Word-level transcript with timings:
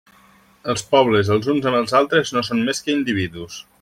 Els 0.73 0.83
pobles 0.93 1.29
els 1.35 1.49
uns 1.53 1.67
amb 1.73 1.81
els 1.81 1.93
altres 2.01 2.33
no 2.37 2.43
són 2.49 2.65
més 2.71 2.83
que 2.87 2.97
individus. 3.01 3.61